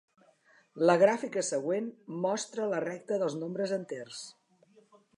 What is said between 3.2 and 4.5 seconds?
dels nombres enters.